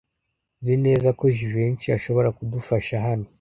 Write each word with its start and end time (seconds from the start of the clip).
Nzi 0.59 0.75
neza 0.85 1.09
ko 1.19 1.23
Jivency 1.37 1.87
ashobora 1.97 2.29
kudufasha 2.37 2.95
hano. 3.05 3.27